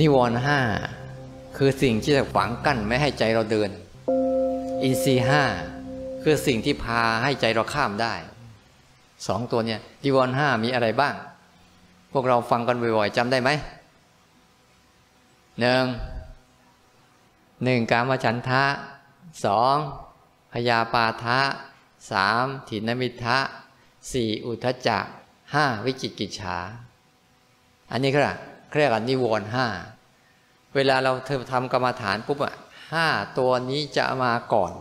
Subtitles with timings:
[0.00, 0.60] นิวรณ์ห้า
[1.56, 3.70] คือสิ่งที่จะฝังกั้นไม่ให้ใจเราเดิน
[4.82, 5.42] อินทรีห้า
[6.22, 8.14] คือสิ่งที่พาให้ใจเราข้ามได้
[9.26, 11.14] สองตัวเนี่ยนิวรณ์ห้ามีอะไรบ้าง
[12.12, 13.50] พวกเราฟังกันบ่อยๆจำได้ไหม
[15.60, 15.84] หนึ่ง
[17.64, 18.64] หนึ่งกามฉันทะ
[19.44, 19.76] สอง
[20.52, 21.40] พยาปาทะ
[22.10, 23.38] สามถินมิทะ
[24.10, 24.98] สี่อุทจจะ
[25.54, 26.56] ห้าวิจิกิจฉา
[27.90, 28.36] อันนี้ก็ละ
[28.76, 29.66] เรียกว่านิวรณ์ห้า
[30.74, 32.54] เวลาเราเธอทำกรรมฐานปุ๊บอะ
[32.92, 33.06] ห้า
[33.38, 34.72] ตัวนี้จะมาก่อน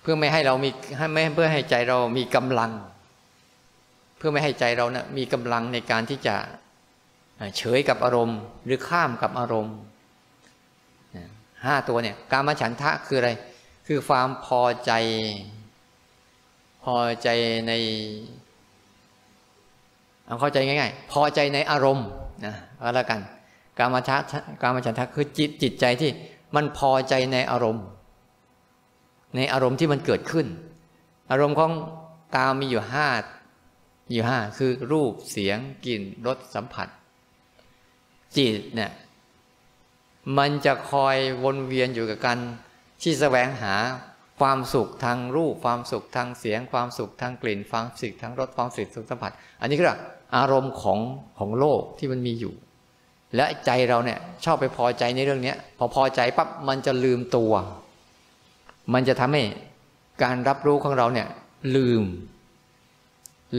[0.00, 0.70] เพื่อไม่ให้เรามี
[1.12, 2.72] ไม่เพื่อให้ใจเรามีกำลัง
[4.16, 6.36] เพื่อไม่ให้ใจเรานะมีกำลังในการที่จะ
[7.56, 9.76] เฉยกับอารมณ์ หรือข้ามกับอารมณ์
[11.64, 13.30] ห้าตัวเนี่ยการมฉันทะคืออะไร
[13.86, 14.92] คือความพอใจ
[16.84, 17.28] พอใจ
[17.66, 17.72] ใน
[20.26, 22.08] เอาเข้าใจง่ายๆ พอใจในอารมณ์
[22.44, 23.20] นะก็แล้วกัน
[23.78, 24.16] การมาชะ
[24.62, 26.10] การมาฉันทะคือจิตจิตใจที่
[26.54, 27.86] มันพอใจในอารมณ์
[29.36, 30.46] ในอารมณ์ที่มันเกิดขึ้น
[31.30, 31.72] อารมณ์ของ
[32.36, 33.08] ตามมีอยู่ห้า
[34.12, 36.88] อยู่ห้าคือรูปเสียงกลิ่นรสสัมผัส
[38.36, 38.90] จิตเนี่ย
[40.38, 42.38] มันจะคอยวนเวียนอยู่กับการ
[43.02, 43.74] ที่แสวงหา
[44.40, 49.88] ความสุขทางรูปความสุขทางเสียง ความสุขทางกลิ่นความสุขทางรสความสุขทางสัมผัส อันนี้คือ
[50.36, 50.98] อารมณ์ของ
[51.38, 52.54] ของโลกที่มันมีอยู่
[53.36, 57.52] และใจเราเนี่ยชอบไปพอใจในเรื่องนี้พอพอใจปั๊บมันจะลืมตัว
[58.92, 59.42] มันจะทำให้
[60.22, 61.28] การรับรู้ของเราเนี่ย
[61.76, 62.02] ลืม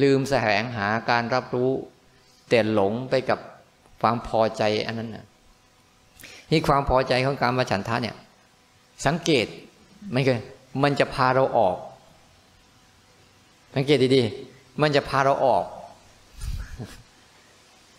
[0.01, 1.71] ลืมแสวงหาการรับรู้
[2.49, 3.39] แต่หลงไปกับ
[4.01, 5.25] ความพอใจอันนั้นนะ
[6.51, 8.15] นี่ความพอใจของการมาฉันทะเนี่ย
[9.05, 9.45] สังเกต
[10.13, 10.39] ไม่เคย
[10.83, 11.77] มันจะพาเราออก
[13.75, 15.63] สังเกตดีๆ มันจะพาเราออก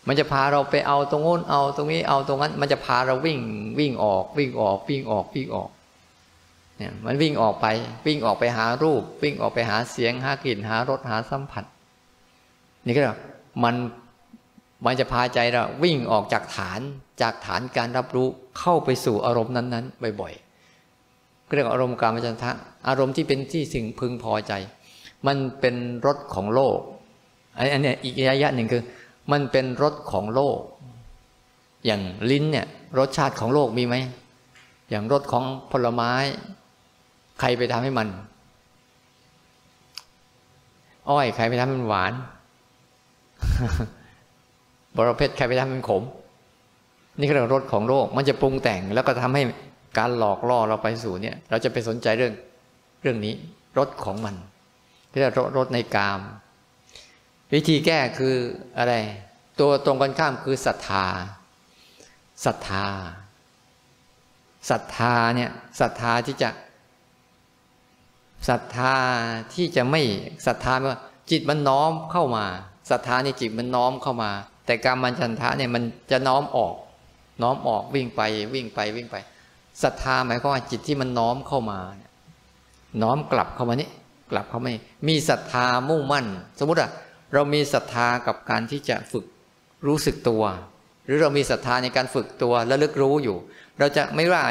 [0.06, 3.38] มันจะพาเราไปเอาตรงโน้นเอาตรงนี้เอาตรงนั้น มันจะพาเราวิ่ง
[3.78, 5.70] วิ่งออกวิ่งออกวิ่งออกวิ่งออก
[6.76, 7.66] เนี่ยมันวิ่งออกไป
[8.06, 11.64] วิ่งออกไปหารูป วิ่งออกไปหาเสียงหากลิ่นหารสหาสัมผัส
[12.84, 13.02] นี่ก็
[13.64, 13.74] มัน
[14.86, 16.80] มันจะพาใจเราวิ่งออกจากฐาน
[17.22, 18.28] จากฐานการรับรู้
[18.58, 22.50] เข้าไปสู่อารมณ์นั้นๆบ่อยๆเรียกอารมณ์การมจันทะ
[22.88, 24.52] อารมณ์ที่เป็นที่สิ่งพึงพอใจ
[25.26, 25.74] มันเป็น
[26.06, 26.78] รสของโลก
[27.56, 28.82] อันนี้อีกระยะหนึ่งคือ
[29.32, 30.60] มันเป็นรสของโลก
[31.86, 32.66] อย่างลิ้นเนี่ย
[32.98, 33.96] รสชาติของโลกมีไหม
[34.90, 36.12] อย่างรสของผลไม้
[37.40, 38.08] ใครไปทำให้มัน
[41.08, 42.12] อ้อยใครไปทำให้มันหวาน
[44.96, 46.02] บรเพชรใครไปทำให้มันขม
[47.18, 49.42] นี่คือรสของโลก มันจะปรุงแต่งแล้วก็ทำให้
[49.98, 52.32] การหลอกล่อเราไปสู่เนี่ย เราจะไปสนใจเรื่อง
[53.02, 53.34] เรื่องนี้
[53.78, 54.34] รสของมัน
[55.10, 56.20] เรียกรสในกาม
[57.54, 58.36] วิธีแก้คือ
[58.78, 58.94] อะไร
[59.60, 61.06] ตัวตรงกันข้ามคือศรัทธา
[62.44, 62.86] ศรัทธา
[64.70, 65.50] ศรัทธาเนี่ย
[65.80, 66.50] ศรัทธาที่จะ
[68.48, 68.94] ศรัทธา
[69.54, 70.02] ที่จะไม่
[70.46, 71.00] ศรัทธาว่า
[71.30, 72.44] จิตมันน้อมเข้ามา
[72.90, 74.30] ศรัทธาในจิตมันน้อมเข้ามา
[74.66, 76.74] แต่การมันชันทะเนี่ยมันจะน้อมออก
[77.42, 78.20] น้อมออกวิ่งไป
[78.54, 79.16] วิ่งไปวิ่งไป
[79.82, 81.78] ศรัทธาหมายความว่าจิตที่มันน้อมเข้ามา
[83.02, 83.90] น้อมกลับเข้ามานี่
[84.30, 84.70] กลับเข้ามา
[85.08, 86.26] มีศรัทธามุ่งมั่น
[86.58, 86.90] สมมติอะ
[87.32, 89.24] เรามีศรัทธากับการที่จะฝึก
[89.86, 90.42] รู้สึกตัว
[91.04, 93.36] หรือเรามีศรัทธาในการฝึกตัวและลึกรู้อยู่
[93.78, 94.42] เราจะไม่ว่า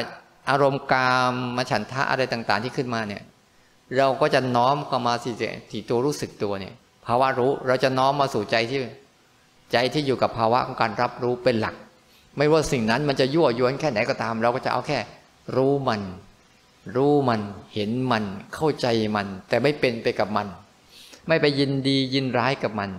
[0.49, 3.23] อารมณ์กามมาฉันทะอะไรต่างๆที่ขึ้นมาเนี่ย
[3.97, 5.31] เราก็จะน้อมเข้ามาสิ
[5.71, 6.73] ที่ตัวรู้สึกตัวเนี่ย
[7.05, 8.79] ภาวะรู้เราจะน้อมมาสู่ใจที่
[9.71, 11.75] ใจที่อยู่กับภาวะของการรับรู้เป็นหลัก
[12.37, 14.99] ไม่ว่าสิ่งนั้นมันจะยั่วยวนแค่ไหนก็ตาม เราก็จะเอาแค่
[15.55, 16.01] รู้มัน
[16.95, 17.41] รู้มัน
[17.73, 18.23] เห็นมัน
[18.55, 20.47] เข้าใจมัน แต่ไม่เป็นไปกับมัน
[21.29, 22.91] ไม่ไปยินดียินร้ายกับมัน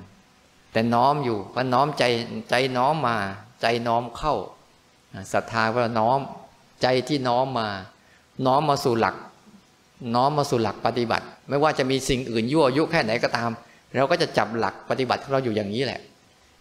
[0.73, 2.05] แต่น้อมอยู่ว่าน้อมใจ
[2.51, 3.17] ใจน้อมมา
[3.63, 4.35] ใจน้อมเข้า
[5.33, 6.19] ศรัทธาว่าน้อม
[6.83, 7.69] ใจที่น้อมมา
[8.47, 9.17] น้อมมาสู่หลัก
[10.15, 13.51] น้อมมาสู่หลักปฏิบัติ ไม่ว่าจะมีสิ่งอื่นยั่วยุแค่ไหนก็ตาม
[13.97, 16.01] เราก็จะจับหลักปฏิบัติของเราอยู่อย่างนี้แหละ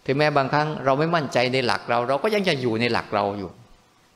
[0.06, 3.50] ถึงแม้บางครั้งเราไม่มั่นใจในหลักเรา เราก็ยังจะอยู่ในหลักเราอยู่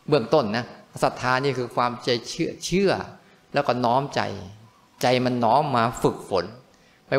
[0.08, 0.64] เบื้องต้นนะ
[1.02, 2.92] ศรัทธานี่คือความใจเชื่อเชื่อ
[3.54, 4.20] แล้วก็น้อมใจ
[5.02, 6.44] ใจมันน้อมมาฝึกฝน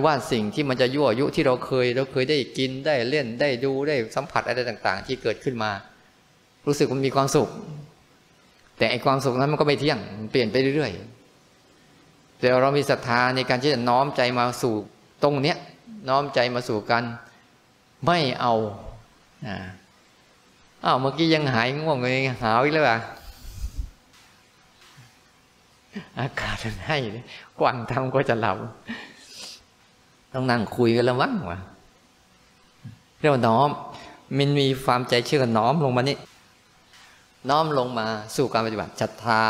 [0.05, 5.71] ว่าสิ่งที่มันจะยั่วยุที่เราเคยเราเคยได้กินได้เล่นได้ดูได้สัมผัสอะไรต่าง ๆ ที่เกิดขึ้นมา
[6.67, 7.49] รู้สึกมันมีความสุข
[8.77, 9.99] แต่ไอความสุขนั้นมันก็ไม่เที่ยง
[10.31, 14.75] เปลี่ยนไปเรื่อยๆแต่เรามีศรัทธาในการที่จะน้อมใจมาสู่
[15.23, 15.57] ตรงเนี้ย
[16.09, 17.03] น้อมใจมาสู่กัน
[18.05, 18.53] ไม่เอา
[19.47, 19.57] อ่า
[20.83, 22.99] อ้าวเมื่อกี้ยังหายง่วงเลยหาวอีกแล้วอะ
[26.19, 26.97] อากาศมันให้
[27.59, 28.57] กว่างทำก็จะหลับ
[30.35, 31.59] ต้องนั่งคุยกันแล้วมั้งวะ
[33.19, 33.69] เรียกว่าน้อม
[34.37, 36.17] มันมีความใจเชื่อน้อมลงมานี่
[37.49, 39.43] น้อมลงมาสู่การปฏิบัติศรัทธา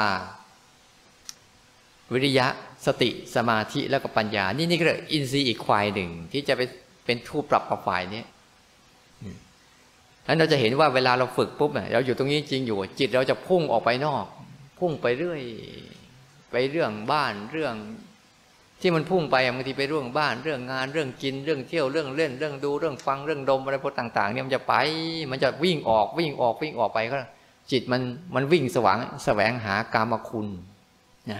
[2.13, 2.47] วิริยะ
[2.85, 6.69] สติสมาธิแล้วก็ปัญญา นี่นี่ก็อินทรีย์อีกควายหนึ่ง ที่จะเป็น
[7.05, 8.23] เป็นทูปรับกับฝ่ายนี้
[10.27, 14.25] นั้นเราจะเห็นว่าเวลาเราฝึกปุ๊บเนี่ยเราอยู่ตรงนี้จริงอยู่ จิตเราจะพุ่งออกไปนอก
[14.79, 15.41] พุ่งไปเรื่อย
[16.51, 17.75] ไปเรื่องบ้านเรื่อง
[18.87, 24.73] ที่มันพุ่งไปบางทีไปเรื่องบ้านเรื่องงานเรื่องกินเรื่องเที่ยวเรื่องเล่น เรื่องดูเรื่องฟังเรื่องดมอะไรพวกต่าง ๆ เนี่ยมันจะไป
[25.31, 27.17] มันจะวิ่งออกวิ่งออกวิ่งออกไปก็
[27.71, 28.01] จิตมัน
[28.35, 30.47] มันวิ่งสว่างแสวงหากามคุณ
[31.31, 31.39] นะ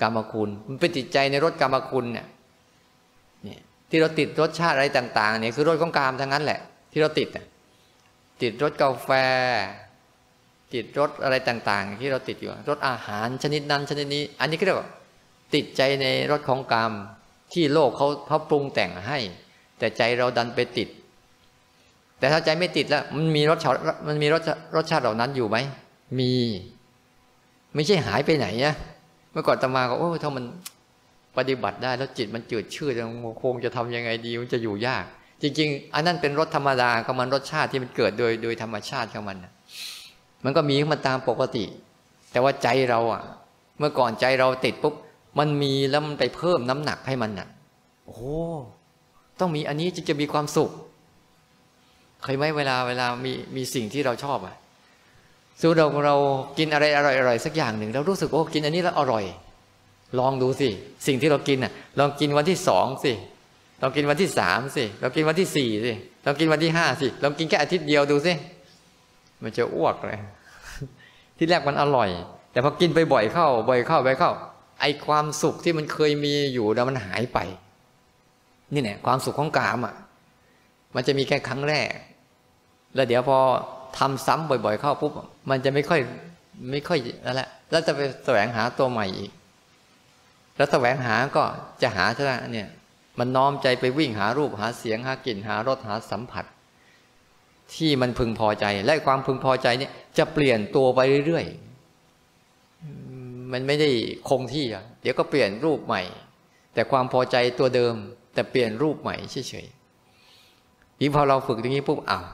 [0.00, 2.26] กามคุณมันเป็นจิตใจในรถกามคุณเนี่ย
[3.44, 6.60] เนี่ยที่เราติดรสชาติอะไรต่าง ๆ เนี่ยคือรสของกามทั้งนั้นแหละ
[6.92, 7.28] ที่เราติด
[8.42, 9.10] ติดรสกาแฟ
[10.74, 14.88] ติดรสอะไรต่าง ๆ ที่เราติดอยู่รสอาหารชนิดนั้นชนิดนี้ อันนี้ก็เรียกว่า
[15.54, 16.92] ติดใจในรสของกาม
[17.52, 19.18] ที่โลกเขาเขาปรุงแต่งให้
[19.78, 20.88] แต่ใจเราดันไปติด
[22.18, 23.76] แต่ถ้าใจไม่ติดแล้ว มันมีรสชาติ
[24.08, 24.42] มันมีรส
[24.76, 25.56] รสชาติเหล่านั้นอยู่ไหม
[26.18, 26.32] มี
[27.74, 28.74] ไม่ใช่หายไปไหนนะ
[29.32, 30.44] เมื่อก่อนตมาก็โอ้ถ้ามัน
[31.36, 32.92] ปฏิบัติได้แล้วจิตมันจืดชืด
[33.42, 35.04] คงจะทำยังไงดีมันจะอยู่ยาก
[35.42, 39.36] จริง ๆ อันนั้นเป็นรสธรรมดาของมันรสชาติที่มันเกิดโดยโดยธรรมชาติของมัน
[40.44, 41.64] มันก็มีมันตามปกติ
[42.32, 43.22] แต่ว่าใจเราอะ
[43.78, 44.94] เมื่อก่อนใจเราติดปุ๊บ
[45.38, 47.48] มันมีแล้วมันไปเพิ่มน้ำหนักให้มันน่ะ
[48.06, 48.18] โอ้
[49.40, 50.70] ต้องมีอันนี้จึงจะมีความสุข
[52.22, 54.56] เคยไหมเวลาเวลามีมีสิ่งที่เราชอบอะ
[55.60, 56.16] สู้เราเรา
[56.58, 59.24] กินอะไรอร่อยๆสักอย่างหนึ่งเรารู้สึกโอ้กินอันนี้แล้วอร่อย
[60.18, 60.68] ลองดูสิ
[61.06, 63.12] สิ่งที่เรากินอะ ลองกินวันที่สองสิ
[63.82, 65.92] ลองกินวันที่สามสิลองกินวันที่สี่สิ
[66.24, 68.32] ลองกินวันที่ห้าสิลองกินแค่อาทิตย์เดียวดูสิ
[69.42, 70.20] มันจะอ้วกเลย
[71.36, 72.08] ที่แรกมันอร่อย
[72.52, 74.30] แต่พอกินไปบ่อยเข้า บ่อยเข้าบ่อยเข้า
[74.80, 77.38] ไอความสุขที่มันเคยมีอยู่แล้วมันหายไป
[78.72, 79.94] นี่เนี่ยความสุขของกามอะ
[80.94, 81.88] มันจะมีแค่ครั้งแรก
[82.94, 83.38] แล้วเดี๋ยวพอ
[83.98, 85.12] ทำซ้ำบ่อย ๆ เข้าปุ๊บ
[85.50, 86.00] มันจะไม่ค่อย
[86.70, 89.32] ไม่ค่อยนั่นแหละแล้วจะไปแสวงหาตัวใหม่อีก
[90.56, 91.42] แล้วแสวงหาก็
[91.82, 92.68] จะหาเท่านั้นเนี่ย
[93.18, 96.44] มันน้อมใจไปวิ่งหารูปหาเสียงหากลิ่นหารสหาสัมผัส
[97.74, 101.67] ที่มันพึงพอใจและความพึงพอใจเนี่ยจะเปลี่ยนตัวไปเรื่อยๆ
[103.52, 103.90] มันไม่ได้
[104.28, 106.02] คงที่อะเดี๋ยวก็เปลี่ยนรูปใหม่
[106.74, 107.94] แต่ความพอใจตัวเดิม
[108.34, 112.26] แต่เปลี่ยนรูปใหม่เฉยๆยิ่งพอเราฝึกอย่างนี้ปุ๊บอ้าว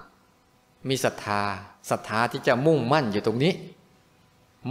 [0.89, 1.43] มีศรัทธา
[1.91, 3.53] ศรัทธาที่จะมุ่งมั่นอยู่ตรงนี้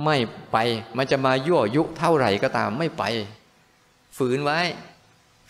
[0.03, 0.17] ไม่
[0.51, 0.57] ไป
[0.97, 3.03] มันจะมายั่วยุเท่าไหร่ก็ตามไม่ไป
[4.17, 4.59] ฝืนไว้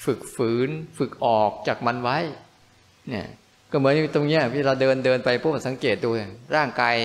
[0.05, 2.17] ฝึกฝืน ฝึกออกจากมันไว้
[3.09, 3.27] เนี่ย
[3.71, 6.09] ก็เหมือนตรงเนี้ยพี่เราเดินเดินไปพวกสังเกตดู
[6.55, 6.95] ร่างกาย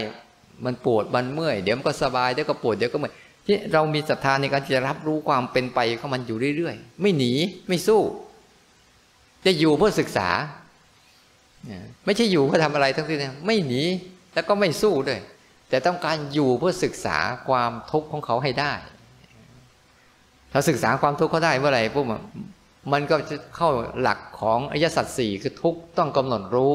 [0.64, 3.14] มันปวดมันเมื่อย เดี๋ยวมันก็สบายเดี๋ยวก็ปวดเดี๋ยวก็เมื่อย
[3.48, 7.32] ที่เรามีศรัทธาในการจะรับรู้ความเป็นไปของมันอยู่เรื่อยๆ ไม่หนี
[7.68, 8.00] ไม่สู้
[9.44, 10.28] จะอยู่เพื่อศึกษา
[12.04, 13.82] ไม่ใช่อยู่เพื่อทำอะไรทั้งสิ้นไม่หนี
[14.34, 15.20] แล้วก็ไม่สู้ด้วย
[15.68, 17.18] แต่ต้องการอยู่เพื่อศึกษา
[17.48, 18.72] ความทุกข์ของเขาให้ได้
[20.52, 22.06] ถ้าศึกษาความทุกข์เขาได้เมื่อไหร่ปุ๊บ
[22.92, 23.70] มันก็จะเข้า
[24.00, 26.74] หลักของอริยสัจสี่คือทุกต้องกำหนดรู้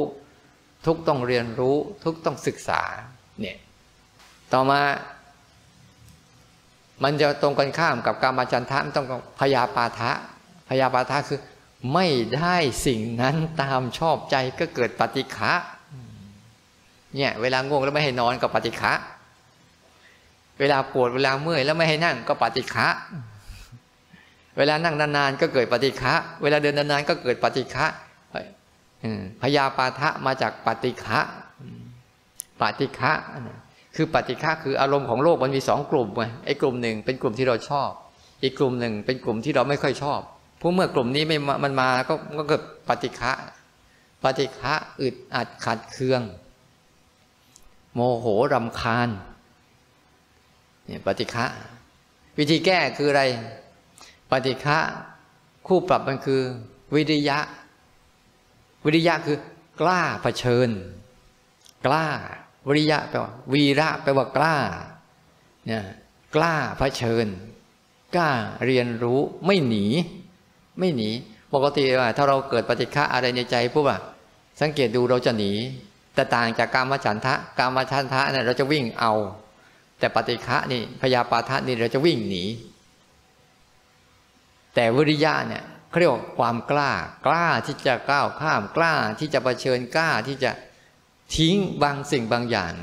[0.85, 2.81] ทุกต้องเรียนรู้ ทุกต้องศึกษา
[3.39, 3.57] เนี่ย
[4.53, 4.79] ต่อมา
[7.03, 9.07] มันจะตรงกันข้ามกับการมาจันทะมันต้อง
[9.39, 10.11] พยาปาทะ
[10.69, 11.39] พยาปาทะคือ
[11.93, 15.53] ไม่ได้สิ่งนั้นตามชอบใจก็เกิดปฏิฆะ
[17.15, 18.93] เนี่ยเวลาง่วงแล้วไม่ให้นอนก็ปฏิฆะ
[20.59, 22.87] เวลาปวดเวลาเมื่อยแล้วไม่ให้นั่งก็ปฏิฆะ
[24.57, 27.85] เวลานั่งนานๆก็เกิดปฏิฆะเวลาเดินนานๆก็เกิดปฏิฆะ
[29.41, 31.19] พยาปาทะมาจากปฏิฆะ
[32.61, 33.11] ปฏิฆะ
[33.95, 37.89] คือปฏิฆะคืออารมณ์ของโลกมันมีสองกลุ่มไงไอ้กลุ่มหนึ่งเป็นกลุ่มที่เราชอบ
[38.43, 40.19] อีกกลุ่มหนึ่งเป็นกลุ่มที่เราไม่ค่อยชอบ
[40.61, 43.31] ผู้เมื่อกลุ่มนี้ไม่มันมาก็ก็เกิดปฏิฆะ
[44.23, 46.21] ปฏิฆะอึดอัดขัดเคือง
[47.93, 49.09] โมโหรำคาญ
[50.85, 51.45] เนี่ยปฏิฆะ
[52.37, 53.23] วิธีแก้คืออะไร
[54.31, 54.77] ปฏิฆะ
[55.67, 56.41] คู่ปรับมันคือ
[56.95, 57.39] วิริยะ
[58.85, 59.37] วิริยะคือ
[59.81, 60.69] กล้าเผชิญ
[61.85, 62.05] กล้า
[62.67, 64.57] วิริยะแปลว่า วีระแปลว่ากล้า
[65.65, 65.83] เนี่ย
[66.35, 67.27] กล้าเผชิญ
[68.15, 68.29] กล้า
[68.65, 69.85] เรียนรู้ไม่หนี
[70.79, 71.09] ไม่หนี
[71.53, 73.99] ปกติว่าถ้าเราเกิดปฏิฆะอะไรในใจปุ๊บอะ
[74.61, 75.51] สังเกตดูเราจะหนี
[76.15, 79.13] แต่ต่างจากการมาฉันทะการมาฉันทะเนี่ยเราจะวิ่งเอา
[79.99, 82.43] แต่ปฏิฆะนี่พยาปาทะนี่เราจะวิ่งหนี
[84.75, 86.91] แต่วิริยะเนี่ยเขาเรียกว่าความกล้า
[87.25, 90.51] กล้าที่จะก้าวข้ามกล้าที่จะะเผชิญกล้าที่จะ
[91.37, 92.73] ทิ้งบางสิ่งบางอย่าง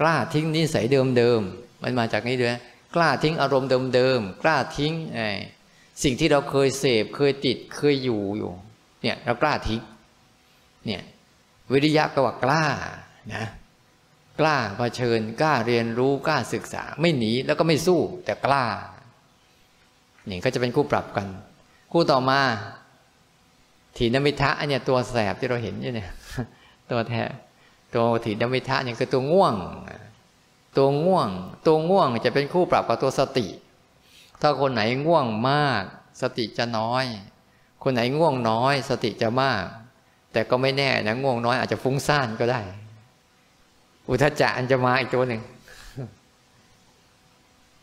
[0.00, 0.86] กล้าทิ้งนิสัย
[1.16, 2.58] เดิมๆมันมาจากนี้ด้วย
[2.94, 4.94] กล้าทิ้งอารมณ์เดิมๆกล้าทิ้ง
[6.02, 8.50] สิ่งที่เราเคยเสพเคยติดเคยอยู่อยู่
[9.02, 9.80] เนี่ยเรากล้าทิ้ง
[10.86, 11.02] เนี่ย
[11.72, 12.66] วิริยะก็ว่ากล้า
[13.34, 13.44] นะ
[14.40, 18.64] กล้าเผชิญกล้าเรียนรู้กล้าศึกษา ไม่หนีแล้วก็ไม่สู้แต่กล้า
[20.28, 21.26] นี่ก็จะเป็นคู่ปรับกัน
[21.92, 22.40] คู่ต่อมา
[23.96, 26.10] ถีนมิทะเนี้ยตัวแสบที่เราเห็นอยู่เนี่ย
[26.90, 27.22] ตัวแท้
[27.94, 29.54] ตัวถีนมิทะเนี่ยคือตัวง่วง
[30.76, 31.28] ตัวง่วง
[31.66, 33.46] ตัวง่วงจะเป็นคู่ปรับกับตัวสติ
[34.40, 35.82] ถ้าคนไหนง่วงมาก
[36.22, 37.04] สติจะน้อย
[37.82, 39.62] คนไหนง่วงน้อย สติจะมาก
[40.32, 42.60] แต่ก็ไม่แน่นะง่วงน้อยอาจจะฟุ้งซ่านก็ได้
[44.08, 45.42] อุทจจะอันจะมาอีกตัวหนึ่ง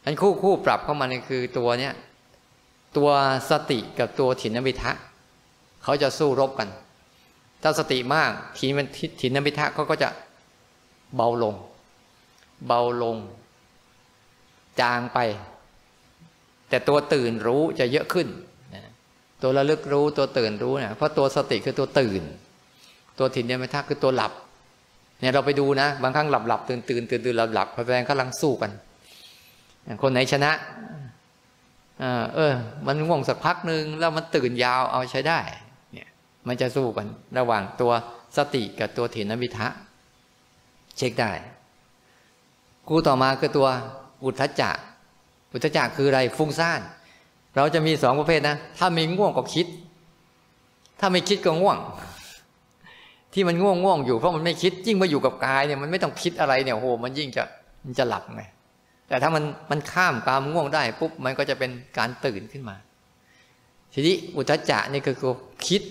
[0.04, 1.94] อันคู่คู่ปรับเข้ามาเนี่ยคือตัวเนี้ย
[2.98, 3.10] ตัว
[3.50, 4.92] สติกับตัวถินมิทะ
[5.84, 6.70] เขาจะสู้รบกัน
[7.68, 8.88] ถ้าสติมากทีมัน
[9.22, 10.10] ถินมิทะเขาก็จะ
[11.16, 11.56] เบาลง
[12.68, 13.18] เบาลง
[14.82, 15.20] จางไป
[16.70, 18.28] แต่ตัวตื่นรู้จะเยอะขึ้น
[19.42, 22.22] ตัวระลึกรู้ตัวตื่นรู้เนี่ยเพราะตัวสติคือตัวตื่น
[23.20, 24.32] ตัวถินมิทะคือตัวหลับ
[25.20, 28.72] เนี่ยเราไปดูนะ บางครั้งหลับหลับตื่นตื่นตื่นตื่นหลับหลับพแสดงกำลังสู้กัน
[30.02, 30.52] คนไหนชนะ
[32.36, 32.54] เออ
[32.86, 35.40] มันง่วงสักพักหนึ่งแล้วมันตื่นยาวเอาใช้ได้
[36.48, 37.92] มันจะสู้กันระหว่างตัว
[38.38, 39.68] สติกับตัวถินวิทะ
[40.98, 41.32] เช็คได้
[42.90, 43.68] กูต่อมาคือตัว
[44.24, 44.78] อุทธจัก
[45.54, 46.82] อุทธจักคืออะไรฟุ้งซ่าน
[47.56, 49.68] เราจะมีสองประเภทนะ ถ้ามีง่วงก็คิด
[51.00, 51.78] ถ้าไม่คิดก็ง่วง
[53.34, 57.44] ที่มันง่วงง่วงอยู่เพราะมันไม่คิด ยิ่งมาอยู่กับกายเนี่ยมันไม่ต้องคิดอะไรเนี่ยโหมันยิ่งจะ
[57.86, 58.44] มันจะหลับไง
[59.08, 62.76] แต่ถ้ามันมันข้ามความง่วงได้ปุ๊บมันก็จะเป็นการตื่นขึ้นมา
[63.94, 65.36] ทีนี้อุทจจะนี่คือคือ
[65.68, 65.82] คิด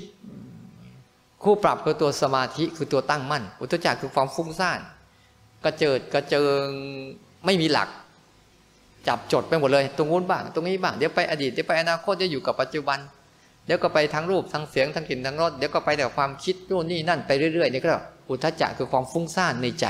[1.44, 4.80] คู่ปรับคือตัวสมาธิคือตัวตั้งมั่น อุทจจะคือความฟุ้งซ่าน
[5.64, 6.66] กระเจิดกระเจิง
[7.46, 7.88] ไม่มีหลัก
[9.08, 12.98] จับจดไปหมดเลย ตรงนู้นบ้างตรงนี้บ้างเดี๋ยวไปอดีตเดี๋ยวไปอนาคตจะอยู่กับปัจจุบัน
[13.66, 17.90] เดี๋ยวก็ไปทางรูปทางเสียงทางกลิ่นทางรสเดี๋ยวก็ไปแต่ความคิดนู่นนี่นั่นไปเรื่อยๆนี่ก็
[18.28, 19.86] อุทจจะคือความฟุ้งซ่านในใจ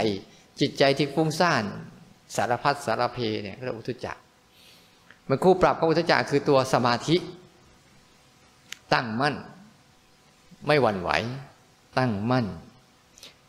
[0.61, 1.62] จิตใจที่ฟุ้งซ่าน
[2.37, 4.16] สารพัดสารเพเนี่ยเรียกอุทจัก
[5.28, 7.16] มันคู่ปรับของอุทจักคือตัวสมาธิ
[8.92, 9.34] ตั้งมั่น
[10.66, 11.11] ไม่หวั่นไหว
[11.99, 12.47] ตั้งมั่น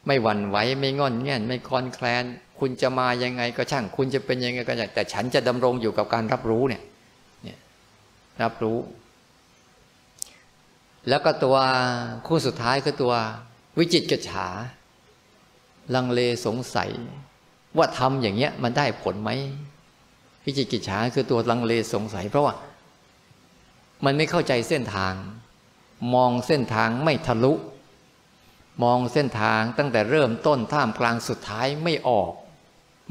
[0.07, 2.23] ไม่หวั่นไหวไม่งอนเงี้ยไม่คลอนแคลน
[2.59, 6.83] คุณจะมายังไงก็ช่าง คุณจะเป็นยังไงก็ช่างแต่ฉันจะดำรงอยู่กับการรับรู้เนี่ย
[7.43, 7.59] เนี่ย
[8.43, 8.77] รับรู้
[11.09, 11.57] แล้วก็ตัว
[12.27, 13.13] คู่สุดท้ายคือตัว
[13.77, 14.47] วิจิตกฉา
[15.95, 16.89] ลังเลสงสัย
[17.77, 19.29] ว่าทำอย่างเงี้ยมันได้ผลไหม
[20.43, 22.55] พิจิตกิจฉาคือตัวลังเลสงสัย เพราะว่า
[24.05, 25.13] มันไม่เข้าใจเส้นทาง
[26.13, 27.53] มองเส้นทางไม่ทะลุ
[28.83, 32.31] มองเส้นทางตั้งแต่เริ่มต้นท่ามกลางสุดท้ายไม่ออก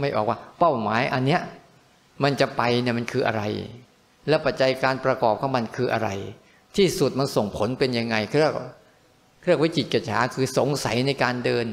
[0.00, 1.40] ไม่ออกว่า เป้าหมายอันเนี้ย
[2.22, 3.42] มันจะไปเนี่ยมันคืออะไร
[4.28, 6.08] และปัจจัยการประกอบของมันคืออะไร
[6.76, 8.54] ที่สุดมันส่งผลเป็นยังไงเรียก
[9.44, 11.66] เรียกวิจิตกิจฉาคือสงสัยในการเดิน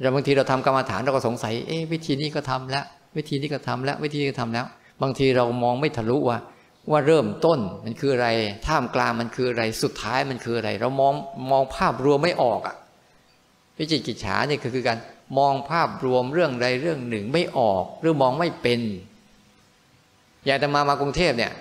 [0.00, 2.84] เราบางทีเราทำกรรมฐานเราก็สงสัย เอ๊ะวิธีนี้ก็ทำแล้ว
[3.16, 4.66] วิธีนี้ก็ทำแล้ว วิธีนี้ก็ทำแล้ว
[5.02, 6.38] บางทีเรามองไม่ทะลุว่า
[6.90, 8.28] ว่าเริ่มต้นมันคืออะไร
[8.66, 11.14] ท่ามกลางมันคืออะไร สุดท้ายมันคืออะไร เรามอง
[11.50, 12.76] มองภาพรวมไม่ออกอะ
[13.76, 14.98] วิจิกิจฉาเนี่ยคือการ
[15.38, 18.80] มองภาพรวมเรื่องใดเรื่องหนึ่งไม่ออก หรือมองไม่เป็น
[20.44, 21.52] อย่างแต่มามากรุงเทพเนี่ย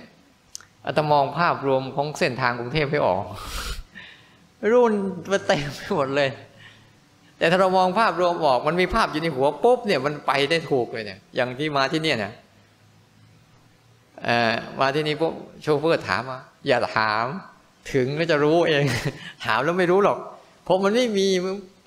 [0.86, 3.24] อาตมองภาพรวมของเส้นทางกรุงเทพไม่ออก
[4.72, 4.94] รุ่น
[5.32, 6.30] มาเต็มไปหมดเลย
[7.38, 12.34] แต่ถ้าเรามองภาพรวมออก มันมีภาพอยู่ในหัวปุ๊บเนี่ยมันไปได้ถูกเลยเนี่ย อย่างที่มาที่เนี่ยเนี่ย
[14.80, 17.26] มาที่นี่ปุ๊บโชเฟอร์ถามว่าอย่าถาม
[17.94, 18.84] ถึงก็จะรู้เอง
[19.46, 20.18] ถามแล้วไม่รู้หรอก
[20.64, 21.28] เพราะมันไม่มี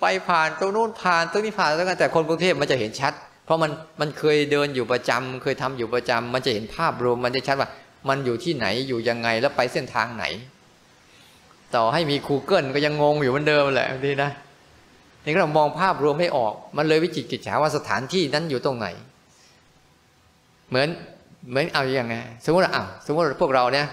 [0.01, 3.13] ไปผ่านตรงโน้นผ่านตรงนี้ผ่านแล้วกันแต่คนกรุงเทพมันจะเห็นชัด
[3.45, 7.69] เพราะมันมันเคยเดินอยู่ประจำเคยทำอยู่ประจำมันจะเห็นภาพรวมมันจะชัดว่า
[8.09, 10.25] มันอยู่ที่ไหนอยู่ยังไงแล้วไปเส้นทางไหน
[11.75, 14.31] ต่อให้มี Google ก็ยังงงอยู่เหมือนเดิมแหละทีนะ
[15.25, 18.89] นี่เรามองภาพรวมไม่ออก มันเลยวิจิตกิจฉาว่าสถานที่นั้นอยู่ตรงไหน
[20.69, 20.89] เหมือน
[21.51, 23.87] เหมือนเอาอย่างไงสมมติว่าอ้าวสมมติพวกเราเนี่ย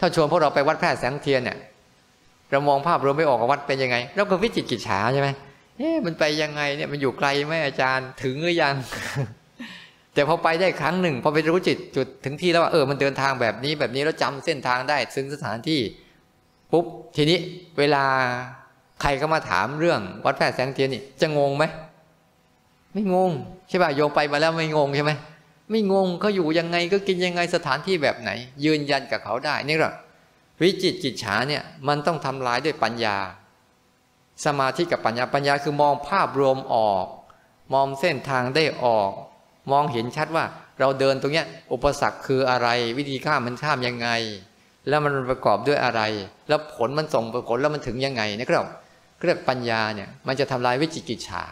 [0.00, 1.56] ถ้าชวนพวกเราไปวัดแพร่แสงเทียนเนี่ย
[2.50, 5.28] เรามองภาพรวมไม่ออกวัดเป็นยังไงเราก็วิจิตกิจฉาใช่ไหม
[5.78, 8.74] เอ๊ะมันไปยังไงเนี่ยมันอยู่ไกลไหมอาจารย์ถึงหรือยัง
[10.14, 15.80] แต่พอไปได้ครั้งหนึ่งพอไปรู้จิตจุดถึงที่แล้วว่าเออมันเดินทางแบบนี้แบบนี้แล้วจำเส้นทางได้ซึ่งสถานที่
[16.72, 16.84] ปุ๊บ
[17.16, 17.38] ทีนี้
[17.78, 18.04] เวลา
[19.02, 21.64] ใครก็มาถามเรื่องวัดแพร่แสงเทียนนี่จะงงไหม
[22.92, 23.30] ไม่งง
[23.68, 25.12] ใช่ป่ะโยมไปมาแล้วไม่งงใช่ไหม
[25.70, 28.30] ไม่งงเขาอยู่ยังไงก็กินยังไงสถานที่แบบไหน
[28.64, 29.92] ยืนยันกับเขาได้นี่หรอ
[30.60, 33.16] วิจิตจิตฉาเนี่ยมันต้องทำลายด้วยปัญญา
[34.44, 37.06] สมาธิกับปัญญาปัญญาคือมองภาพรวมออก
[37.74, 39.12] มองเส้นทางได้ออก
[39.72, 40.44] มองเห็นชัดว่า
[40.80, 44.08] เราเดินตรงเนี้ยอุปสรรคคืออะไรวิธีข้ามมันข้ามยังไง
[44.88, 46.02] แล้วมันประกอบด้วยอะไร
[46.48, 48.66] แล้วผลมันส่งผลแล้วมันถึงยังไงนะครับ
[49.24, 51.44] เรียกปัญญาเนี่ยมันจะทำลายวิจิกิจฉา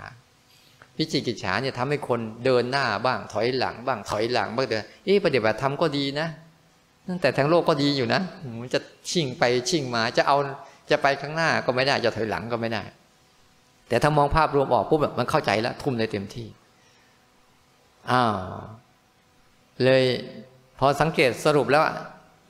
[0.99, 6.29] วิจิกิจฉาเนี่ยทำให้คนเดินหน้าบ้าง ถอยหลังบ้างถอยหลังบ้างเดินเอ๊ะปฏิบัติธรรมก็ดีนะ
[7.09, 8.21] ตั้งแต่ทางโลกก็ดีอยู่นะ
[8.61, 10.37] มันจะชิ่งไปชิ่งมาจะเอา
[10.91, 12.83] จะไปข้างหน้าก็ไม่ได้จะถอยหลังก็ไม่ได้
[13.89, 16.47] แต่ถ้ามองภาพรวมออกปุ๊บมันเข้าใจแล้วทุ่มในเต็มที่
[18.11, 18.37] อ้าว
[19.85, 20.05] เลย
[20.79, 21.83] พอสังเกตสรุปแล้ว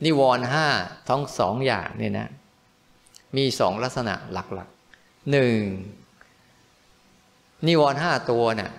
[0.05, 0.67] นิวรณ์ห้า
[1.09, 2.29] ทั้งสองอย่างเนี่ยนะ
[3.37, 5.57] มีสองลักษณะหลักๆหนึ่ง
[7.67, 8.71] นิวรณ์ห้าตัวเนี่ย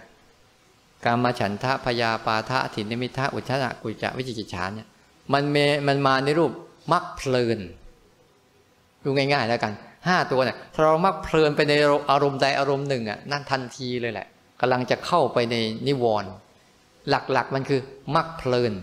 [1.05, 4.87] การมาฉันทะพยาปาทะถินนิมิทะอุชนะกุจจะวิจิกิจฉานเนี่ย
[5.33, 5.57] มันเม
[5.87, 6.51] มันมาในรูป
[6.91, 7.59] มักเพลิน
[9.03, 9.73] ดูง่ายๆแล้วกัน
[10.07, 11.73] ห้าตัวเนี่ยถ้าเรามักเพลินไปใน
[12.11, 14.27] อารมณ์ใดอารมณ์หนึ่งอะนั่นทันทีเลยแหละ
[14.61, 15.55] กำลังจะเข้าไปใน
[15.87, 16.31] นิวรณ์
[17.09, 17.81] หลักๆมันคือ
[18.15, 18.73] มักเพลิน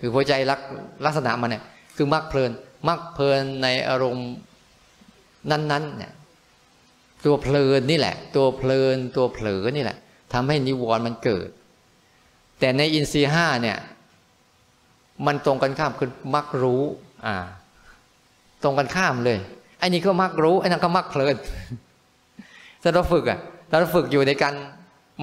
[0.00, 0.60] คือหัวใจลัก
[1.04, 1.64] ลักษณะมันเนี่ย
[1.96, 2.50] คือมักเพลิน
[2.88, 4.28] มักเพลินในอารมณ์
[5.50, 6.12] นั้นๆเนี่ย
[7.24, 9.98] ตัวเพลินนี่แหละ ตัวเพลินตัวเผลอนี่แหละ
[10.32, 11.48] ทำให้นิวรณ์มันเกิด
[12.60, 13.78] แต่ในอินทรีห้าเนี่ย
[15.26, 16.82] มันตรงกันข้ามคือมักรู้
[17.26, 17.36] อ่า
[18.62, 19.38] ตรงกันข้ามเลย
[19.78, 21.36] ไอ้นี่ก็มักรู้ไอ้นั่นก็มักเพลิน
[22.82, 23.38] ถ้าเราฝึกอะ
[23.68, 24.54] เราฝึกอยู่ในการ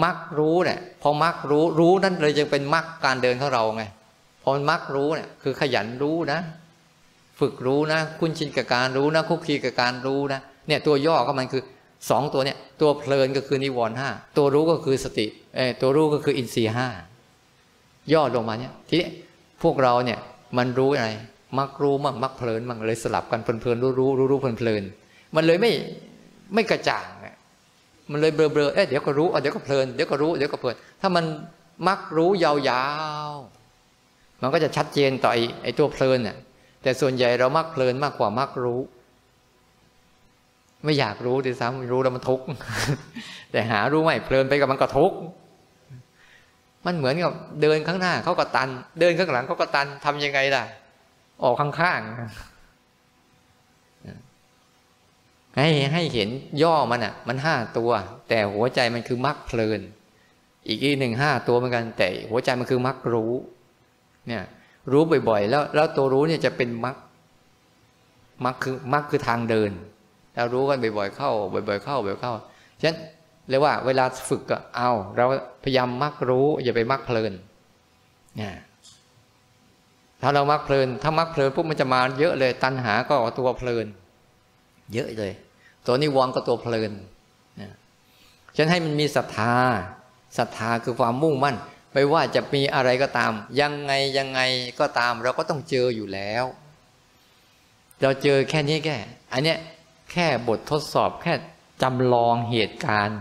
[0.03, 3.83] มักรู้เนี่ยพอมักรู้รู้นั่นเลยจึงเป็นมักการเดินของเราไง
[4.43, 6.39] พอมันมักรู้เนี่ย คือขยันรู้นะ
[7.39, 11.63] ฝึกรู้นะ คุ้นชินกับการรู้นะคุกคีกับการรู้นะเนี่ยตัวย่อก็มันคือ
[12.09, 16.87] สองตัวเนี่ยตัวเพลินก็คือนิวรณ์ห้าตัวรู้ก็คือสติเออตัวรู้ก็คืออินทรีย์ห้า
[18.13, 19.09] ย่อลงมาเนี่ยทีนี้
[19.63, 20.19] พวกเราเนี่ย
[20.57, 21.09] มันรู้อะไร
[21.59, 24.83] มักรู้มั่งมักเพลินมั่งเลยสลับกันเพลินรู้รู้รู้รู้เพลินเพลิน
[25.35, 25.71] มันเลยไม่
[26.53, 27.05] ไม่กระจ่าง
[28.11, 31.25] มันเลยเบลอๆเอ๊ะเดี๋ยวก็รู้เดี๋ยวก็เพลินเดี๋ยวก็รู้เดี๋ยวก็เพลิน ถ้ามัน
[31.87, 32.51] มักรู้ยา
[33.29, 35.31] วๆมันก็จะชัดเจนต่อ
[35.63, 36.37] ไอ้ตัวเพลินเนี่ย
[36.83, 38.79] แต่ส่วนใหญ่เรามักเพลินมากกว่ามักรู้
[40.83, 42.45] ไม่อยากรู้ดิซ้ำรู้แล้วมันทุกข์
[43.51, 45.17] แต่หารู้ไม่เพลินไปกับมันก็ทุกข์
[46.85, 50.63] มันเหมือนกับเดินข้างหน้าเขาก็ตัน เดินข้างหลังเขาก็ตันทำยังไงล่ะ
[51.43, 52.11] ออกข้างๆ
[55.57, 56.29] ให้ให้เห็น
[56.61, 57.91] ย่อมันอะ มันห้าตัว
[58.29, 59.81] แต่หัวใจมันคือมักเพลิน
[60.67, 63.31] อีกอีกหนึ่งห้าตัวเหมือนกัน แต่หัวใจมันคือมักรู้
[64.27, 64.43] เนี่ย
[64.91, 66.95] รู้บ่อยๆแล้ว แล้วตัวรู้เนี่ยจะเป็นมัก
[68.45, 69.71] มักคือมักคือทางเดิน
[70.35, 72.33] เรารู้กันบ่อยๆเข้า บ่อยๆเข้าบ่อยๆเข้า
[72.81, 72.97] ฉะนั้น
[73.49, 75.25] เรียกว่าเวลาฝึกก็เอา เรา
[75.63, 77.33] พยายามมักรู้ อย่าไปมักเพลิน
[78.39, 78.53] นี่ย
[80.21, 83.87] ถ้าเรามักเพลิน ถ้ามักเพลินปุ๊บมันจะมาเยอะเลย ตัณหาก็ตัวเพลิน
[84.93, 85.31] เยอะเลย
[85.85, 86.91] ตัวนิวรณ์ก็ตัวเพลิน
[88.55, 89.55] ฉะนั้นให้มันมีศรัทธา
[90.37, 91.55] ศรัทธาคือความมุ่งมั่น
[91.93, 94.39] ไม่ว่าจะมีอะไรก็ตาม ยังไงยังไง
[94.79, 96.43] ก็ตาม เราก็ต้องเจออยู่แล้ว
[98.01, 98.97] เราเจอแค่นี้แค่
[99.33, 99.57] อันเนี้ย
[100.11, 101.33] แค่บททดสอบแค่
[101.81, 103.19] จำลองเหตุการณ์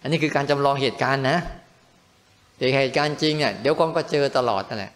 [0.00, 1.38] อันนี้คือการจำลองเหตุการณ์นะ
[2.56, 4.92] แต่เหตุการณ์จริงเนี่ยเดี๋ยวก็ก็เจอตลอดนั่นแหละ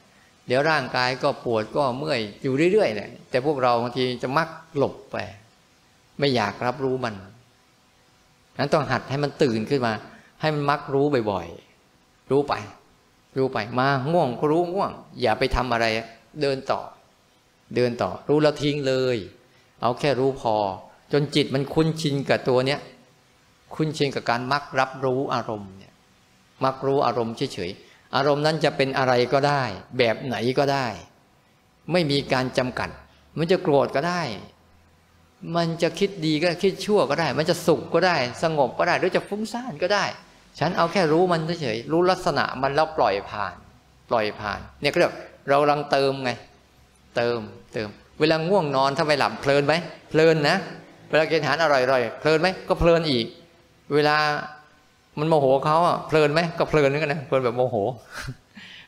[0.46, 5.16] เดี๋ยวร่างกายก็ปวดก็เมื่อยอยู่เรื่อยๆเนี่ยแต่พวกเราบางทีจะมักหลบไป
[6.18, 7.14] ไม่อยากรับรู้มัน
[8.58, 9.92] นั้นต้องหัดให้มันตื่นขึ้นมา
[10.40, 12.54] ให้มันมักรู้บ่อยๆ รู้ไป
[13.36, 15.86] รู้ไปมาง่วงก็รู้ง่วง อย่าไปทำอะไร
[16.42, 16.80] เดินต่อ
[17.76, 19.16] เดินต่อ รู้แล้วทิ้งเลย
[19.82, 20.54] เอาแค่รู้พอ
[21.12, 22.80] จนจิตมันคุ้นชินกับตัวเนี้ย
[23.74, 25.92] คุ้นชินกับการมักรับรู้อารมณ์เนี่ย
[26.64, 29.62] มักรู้อารมณ์เฉยๆอารมณ์นั้นจะเป็นอะไรก็ได้
[29.98, 30.86] แบบไหนก็ได้
[31.92, 32.90] ไม่มีการจำกัด
[33.38, 34.22] มันจะโกรธก็ได้
[35.56, 40.04] มันจะคิดดีก็คิดชั่วก็ได้ มันจะสุขก็ได้ สงบก็ได้ หรือจะฟุ้งซ่านก็ได้
[40.58, 43.54] ฉันเอาแค่รู้มันเฉยๆรู้ลักษณะมันแล้วปล่อยผ่าน
[44.10, 45.14] ปล่อยผ่าน เนี่ยก็เรียก
[45.48, 46.30] เรากำลังเติมไง
[47.16, 47.38] เติม
[47.72, 47.88] เติม
[48.20, 49.74] เวลาง่วงนอนถ้าไปหลับเพลินไหม
[50.10, 50.56] เพลินนะ
[51.10, 53.26] เวลากินอาหารอร่อยๆเพลินไหมก็เพลินอีก
[53.94, 54.16] เวลา
[55.18, 57.76] มันโมโหเขาอะเพลินไหมก็เพลินเหมือนกันนะเพลินแบบโมโห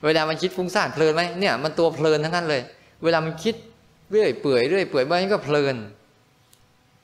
[0.07, 2.63] เวลามันคิดฟุ้งซ่านเพลินไหมเนี่ยมันตัวเพลินทั้งนั้นเลย
[3.05, 3.55] เวลามันคิด
[4.11, 5.77] เรื่อยเปื่อยเรื่อยเปื่อยมันก็เพลิน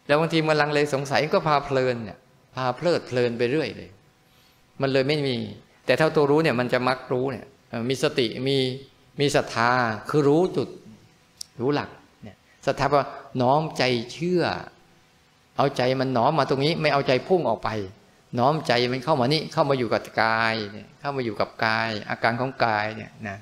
[0.07, 2.19] แล้วบางทีมันลังเลสงสัยก็พาเพลินเนี่ย
[2.55, 3.89] พาเพลิดเพลินไปเรื่อยเลย
[4.81, 5.37] มันเลยไม่มี
[5.87, 7.47] แต่ถ้าตัวรู้เนี่ยมันจะมักรู้เนี่ย
[7.89, 8.57] มีสติมี
[9.21, 9.71] มีศรัทธา
[10.11, 10.69] คือรู้จุด
[11.61, 11.89] รู้หลัก
[12.67, 13.07] ศรัทธาว่า
[13.43, 14.43] น้อมใจเชื่อ
[15.57, 17.69] เอาใจมันน้อมมาตรงนี้ ไม่เอาใจพุ่งออกไป
[18.39, 23.39] น้อมใจมันเข้ามานี่เข้ามาอยู่กับกายเนี่ยเข้ามาอยู่กับกาย อาการของกายเนี่ยนะ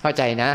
[0.00, 0.50] เข้าใจนะ